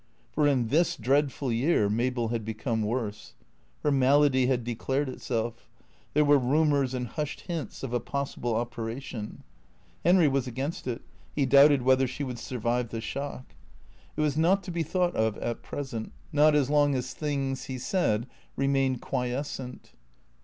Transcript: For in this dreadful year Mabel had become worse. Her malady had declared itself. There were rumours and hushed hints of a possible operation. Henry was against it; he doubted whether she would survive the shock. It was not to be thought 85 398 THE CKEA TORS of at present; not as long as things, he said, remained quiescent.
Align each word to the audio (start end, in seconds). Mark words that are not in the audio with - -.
For 0.31 0.47
in 0.47 0.69
this 0.69 0.95
dreadful 0.95 1.51
year 1.51 1.87
Mabel 1.87 2.29
had 2.29 2.43
become 2.43 2.81
worse. 2.81 3.35
Her 3.83 3.91
malady 3.91 4.47
had 4.47 4.63
declared 4.63 5.07
itself. 5.07 5.69
There 6.15 6.25
were 6.25 6.39
rumours 6.39 6.95
and 6.95 7.05
hushed 7.05 7.41
hints 7.41 7.83
of 7.83 7.93
a 7.93 7.99
possible 7.99 8.55
operation. 8.55 9.43
Henry 10.03 10.27
was 10.27 10.47
against 10.47 10.87
it; 10.87 11.03
he 11.35 11.45
doubted 11.45 11.83
whether 11.83 12.07
she 12.07 12.23
would 12.23 12.39
survive 12.39 12.89
the 12.89 12.99
shock. 12.99 13.53
It 14.17 14.21
was 14.21 14.35
not 14.35 14.63
to 14.63 14.71
be 14.71 14.81
thought 14.81 15.15
85 15.15 15.33
398 15.35 15.39
THE 15.39 15.39
CKEA 15.39 15.43
TORS 15.43 15.51
of 15.51 15.57
at 15.57 15.69
present; 15.69 16.11
not 16.33 16.55
as 16.55 16.69
long 16.71 16.95
as 16.95 17.13
things, 17.13 17.65
he 17.65 17.77
said, 17.77 18.25
remained 18.57 19.01
quiescent. 19.01 19.91